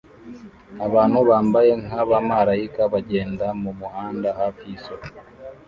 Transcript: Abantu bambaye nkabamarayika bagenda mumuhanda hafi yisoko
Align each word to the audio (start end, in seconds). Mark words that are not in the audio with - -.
Abantu 0.85 1.19
bambaye 1.29 1.71
nkabamarayika 1.83 2.81
bagenda 2.93 3.45
mumuhanda 3.61 4.29
hafi 4.39 4.63
yisoko 4.69 5.05